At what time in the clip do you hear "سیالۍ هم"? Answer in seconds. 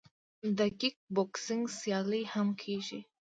1.79-2.47